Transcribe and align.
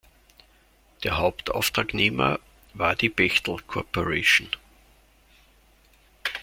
Der 1.03 1.17
Hauptauftragnehmer 1.19 2.39
war 2.73 2.95
die 2.95 3.09
Bechtel 3.09 3.57
Corporation. 3.67 4.47